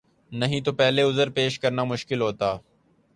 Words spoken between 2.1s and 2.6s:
ہوتا۔